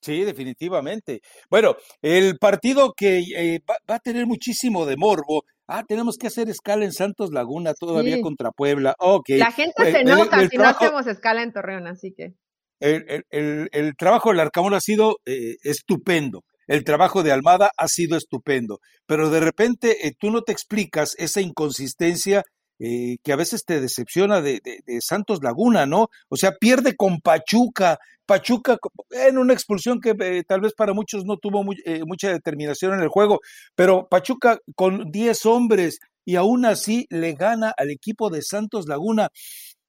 [0.00, 1.20] Sí, definitivamente.
[1.50, 5.44] Bueno, el partido que eh, va, a tener muchísimo de morbo.
[5.66, 8.94] Ah, tenemos que hacer escala en Santos Laguna todavía contra Puebla.
[8.98, 9.38] Okay.
[9.38, 12.34] La gente se nota si no hacemos escala en Torreón, así que.
[12.78, 16.44] El, el, el trabajo del Arcamón ha sido eh, estupendo.
[16.66, 18.80] El trabajo de Almada ha sido estupendo.
[19.06, 22.42] Pero de repente eh, tú no te explicas esa inconsistencia
[22.78, 24.60] eh, que a veces te decepciona de,
[25.00, 26.08] Santos Laguna, ¿no?
[26.28, 28.76] O sea, pierde con Pachuca, Pachuca
[29.10, 33.00] en una expulsión que eh, tal vez para muchos no tuvo eh, mucha determinación en
[33.00, 33.40] el juego,
[33.74, 39.30] pero Pachuca con 10 hombres y aún así le gana al equipo de Santos Laguna.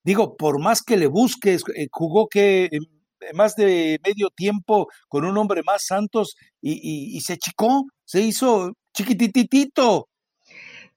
[0.04, 2.70] Digo, por más que le busques, jugó que
[3.34, 8.74] más de medio tiempo con un hombre más Santos y, y se achicó, se hizo
[8.94, 10.08] chiquititito.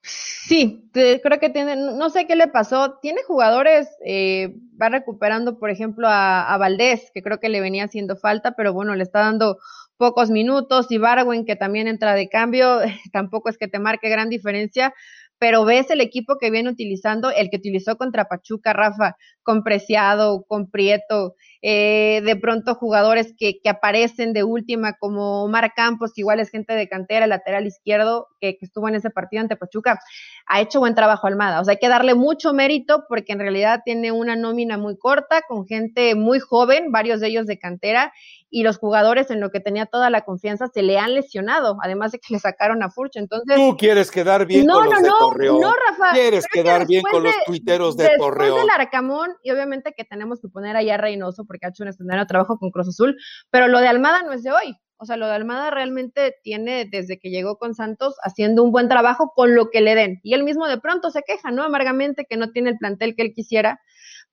[0.02, 5.70] Sí, creo que tiene, no sé qué le pasó, tiene jugadores, eh, va recuperando, por
[5.70, 9.20] ejemplo, a, a, Valdés, que creo que le venía haciendo falta, pero bueno, le está
[9.20, 9.58] dando
[9.98, 12.80] pocos minutos, y Barwin, que también entra de cambio,
[13.12, 14.94] tampoco es que te marque gran diferencia,
[15.38, 20.44] pero ves el equipo que viene utilizando, el que utilizó contra Pachuca, Rafa, con Preciado,
[20.46, 26.22] con Prieto, eh, de pronto jugadores que, que, aparecen de última, como Omar Campos, que
[26.22, 30.00] igual es gente de cantera, lateral izquierdo, que, que, estuvo en ese partido ante Pachuca,
[30.46, 31.60] ha hecho buen trabajo Almada.
[31.60, 35.42] O sea, hay que darle mucho mérito porque en realidad tiene una nómina muy corta,
[35.46, 38.12] con gente muy joven, varios de ellos de cantera,
[38.50, 42.10] y los jugadores en lo que tenía toda la confianza se le han lesionado, además
[42.12, 43.16] de que le sacaron a Furch.
[43.16, 45.60] Entonces, tú quieres quedar bien con los de Torreón.
[45.60, 46.12] No, Rafa.
[46.12, 48.56] Quieres quedar bien con los tuiteros de Torreón.
[48.56, 51.82] Después del Arcamón, y obviamente que tenemos que poner allá a Reynoso porque ha hecho
[51.82, 53.16] un extraordinario trabajo con Cruz Azul,
[53.50, 54.76] pero lo de Almada no es de hoy.
[54.98, 58.88] O sea, lo de Almada realmente tiene desde que llegó con Santos haciendo un buen
[58.88, 60.20] trabajo con lo que le den.
[60.22, 61.64] Y él mismo de pronto se queja, ¿no?
[61.64, 63.80] Amargamente que no tiene el plantel que él quisiera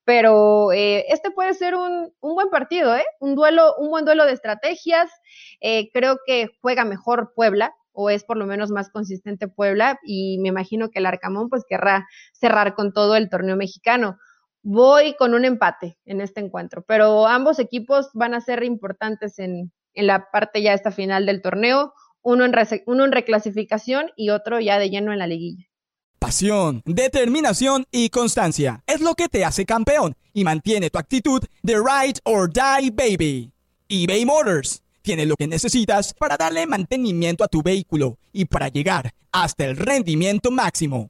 [0.07, 3.03] pero eh, este puede ser un, un, buen partido, ¿eh?
[3.19, 5.11] Un duelo, un buen duelo de estrategias.
[5.59, 10.37] Eh, creo que juega mejor Puebla, o es por lo menos más consistente Puebla, y
[10.39, 14.17] me imagino que el Arcamón pues querrá cerrar con todo el torneo mexicano.
[14.69, 19.71] Voy con un empate en este encuentro, pero ambos equipos van a ser importantes en,
[19.93, 22.53] la parte ya esta final del torneo, uno en,
[22.85, 25.63] uno en reclasificación y otro ya de lleno en la liguilla.
[26.19, 31.75] Pasión, determinación y constancia es lo que te hace campeón y mantiene tu actitud de
[31.75, 33.53] ride or die baby.
[33.87, 39.13] eBay Motors tiene lo que necesitas para darle mantenimiento a tu vehículo y para llegar
[39.31, 41.09] hasta el rendimiento máximo.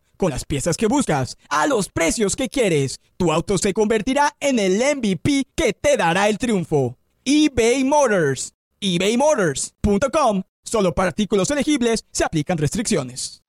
[0.21, 4.59] Con las piezas que buscas, a los precios que quieres, tu auto se convertirá en
[4.59, 6.95] el MVP que te dará el triunfo.
[7.25, 8.53] eBay Motors.
[8.79, 13.41] ebaymotors.com Solo para artículos elegibles se aplican restricciones.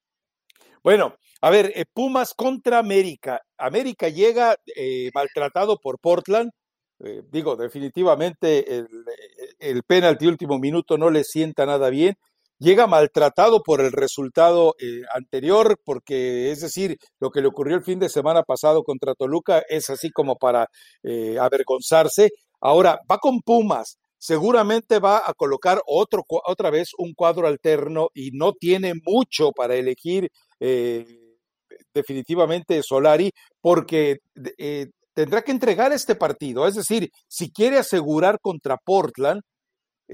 [0.82, 3.42] Bueno, a ver, eh, Pumas contra América.
[3.58, 6.52] América llega eh, maltratado por Portland.
[7.00, 8.88] Eh, digo, definitivamente el,
[9.58, 12.16] el penalti último minuto no le sienta nada bien.
[12.62, 14.74] Llega maltratado por el resultado
[15.12, 19.64] anterior, porque es decir, lo que le ocurrió el fin de semana pasado contra Toluca
[19.68, 20.68] es así como para
[21.40, 22.30] avergonzarse.
[22.60, 28.30] Ahora, va con Pumas, seguramente va a colocar otro, otra vez un cuadro alterno y
[28.30, 30.28] no tiene mucho para elegir
[30.60, 31.04] eh,
[31.92, 34.18] definitivamente Solari porque
[34.58, 36.68] eh, tendrá que entregar este partido.
[36.68, 39.42] Es decir, si quiere asegurar contra Portland,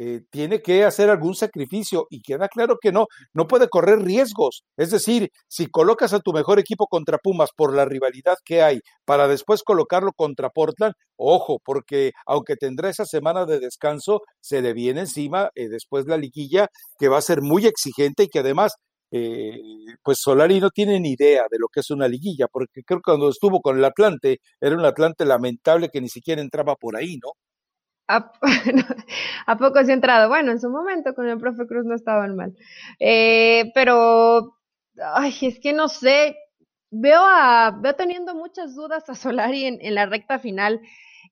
[0.00, 4.62] eh, tiene que hacer algún sacrificio y queda claro que no, no puede correr riesgos.
[4.76, 8.80] Es decir, si colocas a tu mejor equipo contra Pumas por la rivalidad que hay
[9.04, 14.72] para después colocarlo contra Portland, ojo, porque aunque tendrá esa semana de descanso, se le
[14.72, 18.74] viene encima eh, después la liguilla que va a ser muy exigente y que además
[19.10, 19.58] eh,
[20.04, 23.10] pues Solari no tiene ni idea de lo que es una liguilla, porque creo que
[23.10, 27.16] cuando estuvo con el Atlante era un Atlante lamentable que ni siquiera entraba por ahí,
[27.22, 27.32] ¿no?
[29.46, 30.28] ¿A, poco se ha entrado?
[30.28, 32.54] Bueno, en su momento con el profe Cruz no estaban mal.
[32.98, 34.56] Eh, pero,
[35.14, 36.36] ay, es que no sé,
[36.90, 40.80] veo, a, veo teniendo muchas dudas a Solari en, la recta final.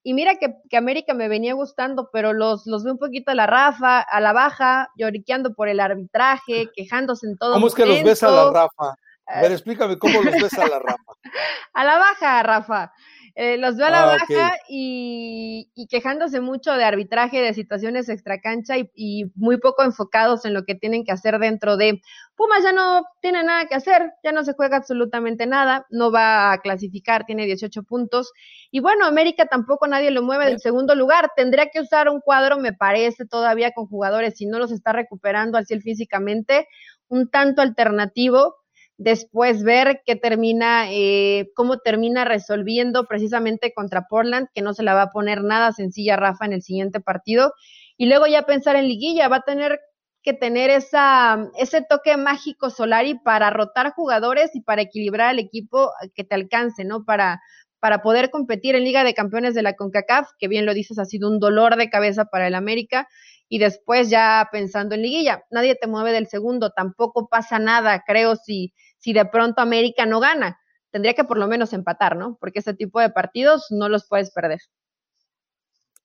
[0.02, 3.34] Y mira que, que, América me venía gustando, pero los, los veo un poquito a
[3.34, 7.54] la Rafa, a la baja, lloriqueando por el arbitraje, quejándose en todo.
[7.54, 8.96] ¿Cómo es que los ves a la Rafa?
[9.26, 11.12] A ver, explícame cómo los ves a la Rafa.
[11.72, 12.92] a la baja, Rafa.
[13.38, 18.78] Eh, los veo a la ah, baja y, quejándose mucho de arbitraje, de situaciones extracancha
[18.78, 22.00] y, y muy poco enfocados en lo que tienen que hacer dentro de
[22.36, 26.52] Pumas ya no tiene nada que hacer, ya no se juega absolutamente nada, no va
[26.52, 28.30] a clasificar, tiene 18 puntos.
[28.70, 31.30] Y bueno, América tampoco nadie lo mueve del segundo lugar.
[31.34, 35.56] Tendría que usar un cuadro, me parece, todavía con jugadores, si no los está recuperando
[35.56, 36.68] al cielo físicamente,
[37.08, 38.56] un tanto alternativo
[38.98, 44.94] después ver qué termina, eh, cómo termina resolviendo precisamente contra Portland, que no se la
[44.94, 47.52] va a poner nada sencilla Rafa en el siguiente partido,
[47.96, 49.80] y luego ya pensar en liguilla, va a tener
[50.22, 55.92] que tener esa, ese toque mágico Solari para rotar jugadores y para equilibrar al equipo
[56.14, 57.04] que te alcance, ¿no?
[57.04, 57.40] Para,
[57.78, 61.04] para poder competir en Liga de Campeones de la CONCACAF, que bien lo dices, ha
[61.04, 63.06] sido un dolor de cabeza para el América,
[63.48, 68.34] y después ya pensando en liguilla, nadie te mueve del segundo, tampoco pasa nada, creo,
[68.34, 68.72] si,
[69.06, 70.60] si de pronto América no gana.
[70.90, 72.36] Tendría que por lo menos empatar, ¿no?
[72.40, 74.58] Porque ese tipo de partidos no los puedes perder.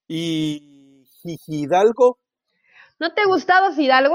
[0.06, 1.04] ¿Y
[1.44, 2.20] Fidalgo?
[3.00, 4.14] ¿No te ha gustado Fidalgo?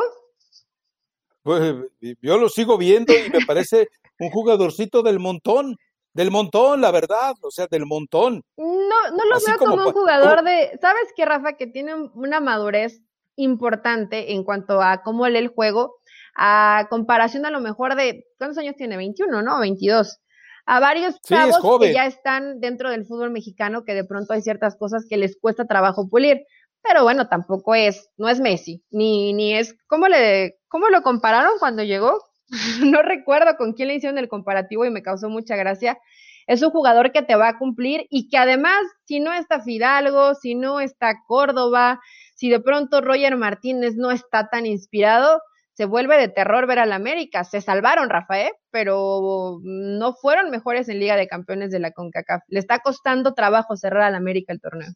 [1.43, 1.75] Pues
[2.21, 5.75] yo lo sigo viendo y me parece un jugadorcito del montón,
[6.13, 8.41] del montón, la verdad, o sea, del montón.
[8.55, 11.57] No, no lo veo como, un jugador de, ¿sabes qué, Rafa?
[11.57, 13.01] Que tiene una madurez
[13.35, 15.97] importante en cuanto a cómo lee el juego
[16.37, 18.95] a comparación a lo mejor de, ¿cuántos años tiene?
[18.95, 19.59] 21, ¿no?
[19.59, 20.19] 22.
[20.67, 24.77] A varios chavos que ya están dentro del fútbol mexicano que de pronto hay ciertas
[24.77, 26.45] cosas que les cuesta trabajo pulir.
[26.83, 31.53] Pero bueno, tampoco es, no es Messi, ni, ni es, ¿cómo le, cómo lo compararon
[31.59, 32.21] cuando llegó?
[32.81, 35.97] no recuerdo con quién le hicieron el comparativo y me causó mucha gracia.
[36.45, 40.35] Es un jugador que te va a cumplir y que además, si no está Fidalgo,
[40.35, 41.99] si no está Córdoba,
[42.35, 45.41] si de pronto Roger Martínez no está tan inspirado,
[45.77, 47.43] se vuelve de terror ver al América.
[47.43, 52.41] Se salvaron, Rafael, pero no fueron mejores en Liga de Campeones de la CONCACAF.
[52.47, 54.89] Le está costando trabajo cerrar al América el torneo.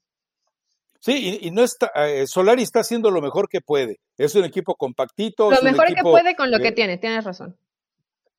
[1.00, 4.00] Sí, y, no está, eh, Solari está haciendo lo mejor que puede.
[4.18, 5.52] Es un equipo compactito.
[5.52, 7.56] Lo mejor que puede con lo que tiene, tienes razón.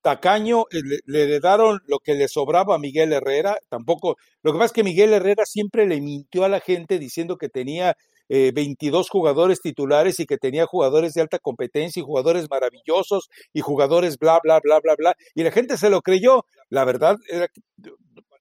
[0.00, 4.58] Tacaño, eh, le, le, daron lo que le sobraba a Miguel Herrera, tampoco, lo que
[4.58, 7.96] pasa es que Miguel Herrera siempre le mintió a la gente diciendo que tenía
[8.54, 13.60] 22 eh, jugadores titulares y que tenía jugadores de alta competencia y jugadores maravillosos y
[13.60, 15.16] jugadores bla, bla, bla, bla, bla.
[15.34, 16.46] Y la gente se lo creyó.
[16.70, 17.48] La verdad era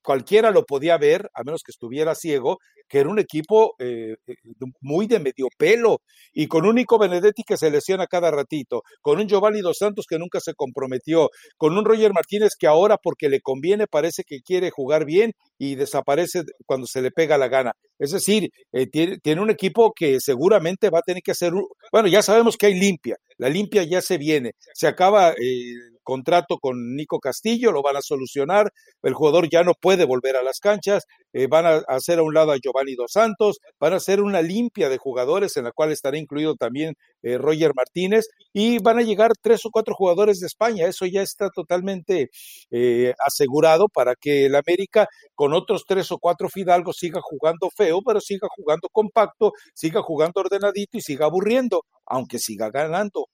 [0.01, 4.35] cualquiera lo podía ver, a menos que estuviera ciego, que era un equipo eh, eh,
[4.81, 6.01] muy de medio pelo
[6.33, 10.05] y con un Nico Benedetti que se lesiona cada ratito, con un Giovanni Dos Santos
[10.07, 14.41] que nunca se comprometió, con un Roger Martínez que ahora porque le conviene parece que
[14.41, 17.71] quiere jugar bien y desaparece cuando se le pega la gana.
[17.97, 21.53] Es decir, eh, tiene, un equipo que seguramente va a tener que hacer,
[21.91, 26.59] bueno, ya sabemos que hay limpia, la limpia ya se viene, se acaba el contrato
[26.59, 30.59] con Nico Castillo, lo van a solucionar, el jugador ya no puede volver a las
[30.59, 31.07] canchas,
[31.49, 34.89] van a hacer a un lado a Giovanni Dos Santos, van a hacer una limpia
[34.89, 39.31] de jugadores en la cual estará incluido también eh, Roger Martínez y van a llegar
[39.41, 40.87] tres o cuatro jugadores de España.
[40.87, 42.29] Eso ya está totalmente
[42.71, 48.01] eh, asegurado para que el América con otros tres o cuatro Fidalgos siga jugando feo,
[48.05, 53.27] pero siga jugando compacto, siga jugando ordenadito y siga aburriendo, aunque siga ganando.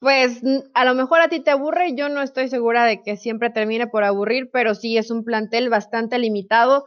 [0.00, 0.40] Pues
[0.74, 3.88] a lo mejor a ti te aburre, yo no estoy segura de que siempre termine
[3.88, 6.84] por aburrir, pero sí es un plantel bastante limitado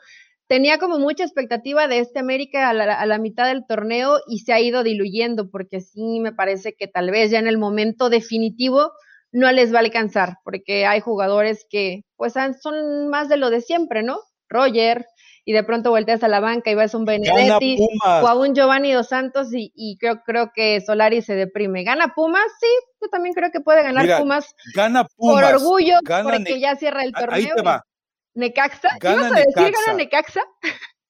[0.52, 4.60] tenía como mucha expectativa de este América a la, mitad del torneo y se ha
[4.60, 8.91] ido diluyendo porque sí me parece que tal vez ya en el momento definitivo
[9.32, 13.62] no les va a alcanzar porque hay jugadores que pues son más de lo de
[13.62, 14.19] siempre, ¿no?
[14.50, 15.06] Roger
[15.43, 18.91] y de pronto volteas a la banca y ves un Benedetti o a un Giovanni
[18.91, 21.84] Dos Santos y, creo, creo que Solari se deprime.
[21.84, 22.45] ¿Gana Pumas?
[22.60, 22.67] Sí,
[23.01, 24.54] yo también creo que puede ganar Pumas.
[24.75, 25.43] Gana Pumas.
[25.43, 27.36] Por orgullo, porque ya cierra el torneo.
[27.36, 27.84] Ahí te va.
[28.34, 28.89] Necaxa.
[28.99, 30.41] Gana ¿Ibas a decir gana Necaxa?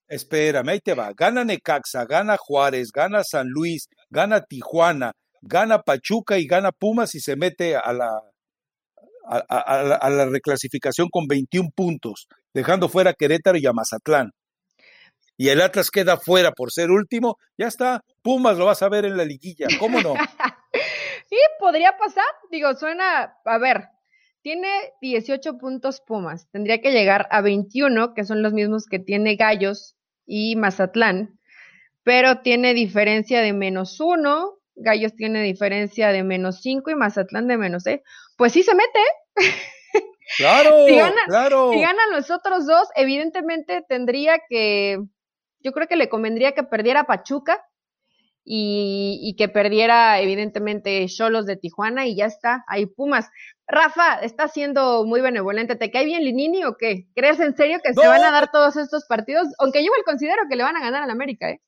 [0.08, 1.12] Espérame, ahí te va.
[1.14, 7.20] Gana Necaxa, gana Juárez, gana San Luis, gana Tijuana, gana Pachuca y gana Pumas y
[7.20, 8.10] se mete a la,
[9.28, 14.32] a, la, reclasificación con 21 puntos, dejando fuera a Querétaro y a Mazatlán.
[15.38, 19.06] Y el Atlas queda fuera por ser último, ya está, Pumas lo vas a ver
[19.06, 20.14] en la liguilla, ¿cómo no?
[21.30, 23.88] sí, podría pasar, digo, suena, a ver,
[24.44, 24.70] tiene
[25.02, 29.96] 18 puntos Pumas, tendría que llegar a 21, que son los mismos que tiene Gallos
[30.28, 31.40] y Mazatlán,
[32.04, 37.58] pero tiene diferencia de menos uno, Gallos tiene diferencia de menos cinco y Mazatlán de
[37.58, 38.02] menos seis.
[38.38, 39.00] Pues sí se mete.
[40.38, 41.72] Claro, si ganan, claro.
[41.72, 45.00] Si ganan los otros dos, evidentemente tendría que,
[45.60, 47.64] yo creo que le convendría que perdiera Pachuca
[48.44, 53.30] y, y que perdiera evidentemente Cholos de Tijuana y ya está, ahí Pumas.
[53.68, 55.76] Rafa, está siendo muy benevolente.
[55.76, 57.08] ¿Te cae bien Linini o qué?
[57.16, 59.48] ¿Crees en serio que se van a dar todos estos partidos?
[59.60, 61.62] Aunque yo igual considero que le van a ganar al América, ¿eh?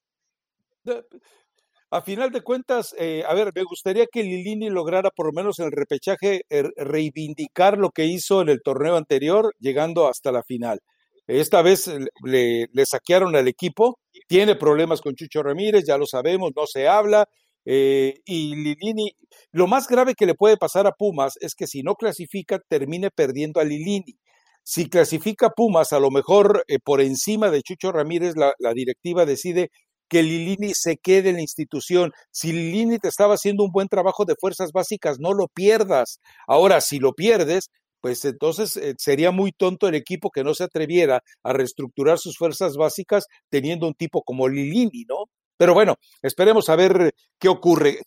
[1.93, 5.59] A final de cuentas, eh, a ver, me gustaría que Lilini lograra por lo menos
[5.59, 10.41] en el repechaje er, reivindicar lo que hizo en el torneo anterior, llegando hasta la
[10.41, 10.79] final.
[11.27, 11.87] Esta vez
[12.25, 16.87] le, le saquearon al equipo, tiene problemas con Chucho Ramírez, ya lo sabemos, no se
[16.87, 17.27] habla,
[17.65, 19.11] eh, y Lilini,
[19.51, 23.11] lo más grave que le puede pasar a Pumas es que si no clasifica, termine
[23.11, 24.17] perdiendo a Lilini.
[24.63, 29.69] Si clasifica Pumas, a lo mejor eh, por encima de Chucho Ramírez, la, directiva decide
[30.09, 32.11] que Lilini se quede en la institución.
[32.31, 36.19] Si Lilini te estaba haciendo un buen trabajo de fuerzas básicas, no lo pierdas.
[36.47, 37.69] Ahora, si lo pierdes,
[38.01, 42.37] pues entonces eh, sería muy tonto el equipo que no se atreviera a reestructurar sus
[42.37, 45.25] fuerzas básicas teniendo un tipo como Lilini, ¿no?
[45.57, 47.99] Pero bueno, esperemos a ver qué ocurre.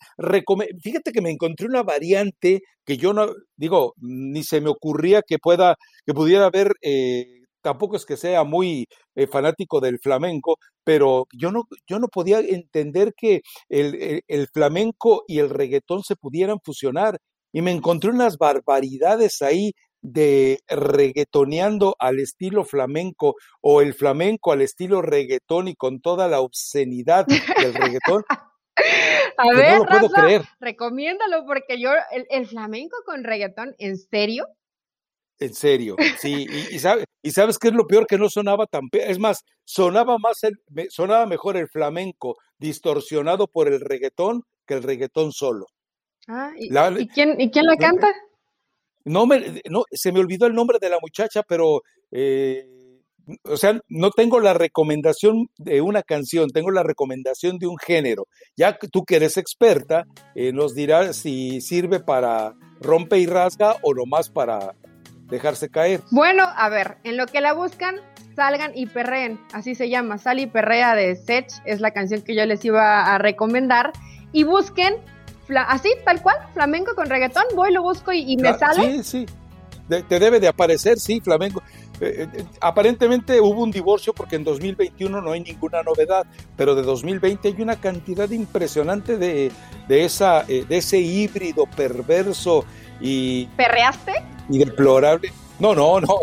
[0.83, 5.39] Fíjate que me encontré una variante que yo no, digo, ni se me ocurría que
[5.39, 5.75] pueda,
[6.05, 8.85] que pudiera haber, eh, tampoco es que sea muy
[9.15, 15.23] eh, fanático del flamenco, pero yo no, yo no podía entender que el, el flamenco
[15.27, 17.17] y el reggaetón se pudieran fusionar.
[17.53, 24.61] Y me encontré unas barbaridades ahí de reggaetoneando al estilo flamenco o el flamenco al
[24.61, 28.23] estilo reggaetón y con toda la obscenidad del reggaetón.
[29.37, 30.41] A ver, no lo puedo creer.
[30.59, 31.91] recomiéndalo porque yo,
[32.29, 34.47] el, flamenco con reggaetón, ¿en serio?
[35.39, 36.79] En serio, sí, y, y,
[37.21, 40.55] y, sabes qué es lo peor que no sonaba tan, es más, sonaba más el,
[40.89, 45.67] sonaba mejor el flamenco distorsionado por el reggaetón que el reggaetón solo.
[46.27, 46.69] Ah, ¿y,
[47.07, 48.07] quién, ¿y quién la canta?
[49.05, 51.81] No, me, no, se me olvidó el nombre de la muchacha, pero,
[52.11, 52.67] eh,
[53.43, 58.27] o sea, no tengo la recomendación de una canción, tengo la recomendación de un género.
[58.57, 63.93] Ya tú que eres experta, eh, nos dirás si sirve para rompe y rasga o
[63.93, 64.75] nomás para
[65.27, 66.01] dejarse caer.
[66.11, 67.95] Bueno, a ver, en lo que la buscan,
[68.35, 72.35] salgan y perreen, así se llama, Sal y perrea de Sech, es la canción que
[72.35, 73.91] yo les iba a recomendar,
[74.31, 74.95] y busquen
[75.55, 79.03] así, tal cual, flamenco con reggaetón, voy, lo busco y, me sale.
[79.03, 79.25] Sí, sí,
[80.07, 81.63] te debe de aparecer, sí, flamenco.
[81.99, 86.83] Eh, eh, aparentemente hubo un divorcio porque en 2021 no hay ninguna novedad, pero de
[86.83, 89.51] 2020 hay una cantidad impresionante de,
[89.87, 92.65] de, esa, eh, de ese híbrido perverso
[93.01, 93.45] y...
[93.57, 94.23] ¿Perreaste?
[94.49, 95.31] Y deplorable.
[95.59, 96.13] No, no, no.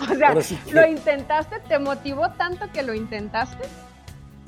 [0.00, 0.34] o sea,
[0.72, 1.60] ¿lo intentaste?
[1.68, 3.68] ¿Te motivó tanto que lo intentaste?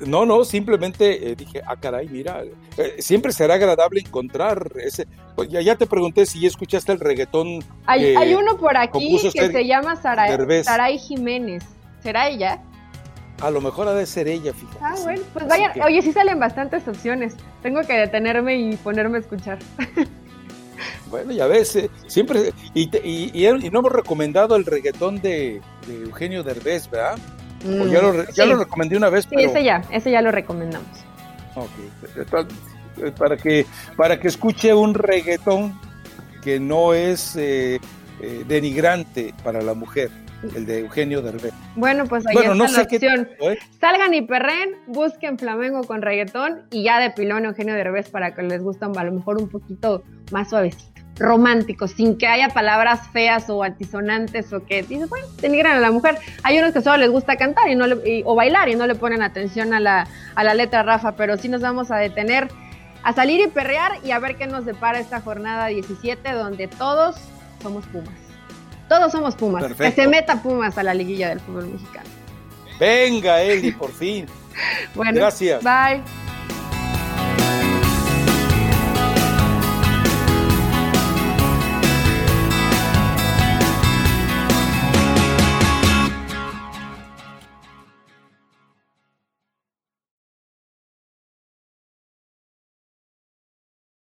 [0.05, 2.43] No, no, simplemente eh, dije, ah, caray, mira,
[2.77, 5.07] eh, siempre será agradable encontrar ese.
[5.35, 7.59] Pues, ya, ya te pregunté si ya escuchaste el reggaetón.
[7.85, 11.65] Hay, hay uno por aquí que se llama Saray, Jiménez.
[12.01, 12.61] ¿Será ella?
[13.41, 14.79] A lo mejor ha de ser ella, fíjate.
[14.81, 17.35] Ah, bueno, pues vaya, oye, sí salen bastantes opciones.
[17.61, 19.59] Tengo que detenerme y ponerme a escuchar.
[21.09, 22.53] Bueno, ya ves, eh, siempre.
[22.73, 27.17] Y, y, y, no hemos recomendado el reggaetón de, de Eugenio Derbez, ¿verdad?
[27.63, 29.27] Mm, ya, lo, ya lo, recomendé una vez.
[29.29, 30.87] Sí, ese ya, ese ya lo recomendamos.
[31.55, 33.65] Ok, para que,
[33.97, 35.79] para que escuche un reggaetón
[36.41, 37.79] que no es eh,
[38.21, 40.09] eh, denigrante para la mujer,
[40.55, 41.53] el de Eugenio Derbez.
[41.75, 43.29] Bueno, pues ahí está la opción.
[43.79, 48.43] Salgan y perren, busquen flamenco con reggaetón y ya de pilón Eugenio Derbez para que
[48.43, 53.49] les guste a lo mejor un poquito más suavecito romántico, sin que haya palabras feas
[53.49, 56.17] o antisonantes o que dices, bueno, denigran a la mujer.
[56.43, 57.85] Hay unos que solo les gusta cantar y no
[58.23, 61.49] o bailar y no le ponen atención a la, a la letra Rafa, pero sí
[61.49, 62.47] nos vamos a detener
[63.03, 67.17] a salir y perrear y a ver qué nos depara esta jornada 17 donde todos
[67.61, 68.28] somos Pumas.
[68.89, 69.63] Todos somos Pumas.
[69.73, 72.09] Que se meta Pumas a la liguilla del fútbol mexicano.
[72.79, 74.25] Venga, Eli, por fin.
[74.95, 75.63] bueno, gracias.
[75.63, 76.01] Bye.